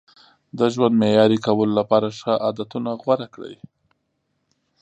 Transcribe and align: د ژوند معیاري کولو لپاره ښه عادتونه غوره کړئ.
د 0.57 0.59
ژوند 0.73 0.95
معیاري 1.01 1.39
کولو 1.45 1.73
لپاره 1.79 2.07
ښه 2.19 2.33
عادتونه 2.45 2.89
غوره 3.01 3.27
کړئ. 3.33 3.55